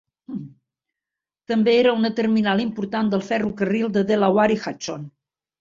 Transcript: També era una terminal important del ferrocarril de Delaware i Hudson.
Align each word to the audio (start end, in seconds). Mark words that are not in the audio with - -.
També 1.51 1.75
era 1.83 1.93
una 1.99 2.11
terminal 2.21 2.65
important 2.65 3.13
del 3.15 3.25
ferrocarril 3.31 3.95
de 3.99 4.07
Delaware 4.15 4.59
i 4.61 4.63
Hudson. 4.65 5.09